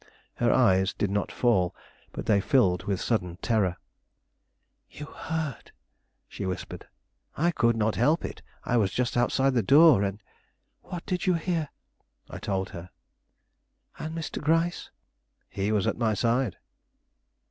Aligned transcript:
Her 0.37 0.51
eyes 0.51 0.95
did 0.95 1.11
not 1.11 1.31
fall, 1.31 1.75
but 2.11 2.25
they 2.25 2.41
filled 2.41 2.85
with 2.85 2.99
sudden 2.99 3.37
terror. 3.43 3.77
"You 4.89 5.05
heard?" 5.05 5.73
she 6.27 6.43
whispered. 6.47 6.87
"I 7.37 7.51
could 7.51 7.75
not 7.77 7.93
help 7.97 8.25
it. 8.25 8.41
I 8.63 8.77
was 8.77 8.91
just 8.91 9.15
outside 9.15 9.53
the 9.53 9.61
door, 9.61 10.01
and" 10.01 10.19
"What 10.91 11.05
did 11.05 11.27
you 11.27 11.35
hear?" 11.35 11.69
I 12.31 12.39
told 12.39 12.69
her. 12.69 12.89
"And 13.99 14.15
Mr. 14.17 14.41
Gryce?" 14.41 14.89
"He 15.51 15.71
was 15.71 15.85
at 15.85 15.99
my 15.99 16.15
side." 16.15 16.57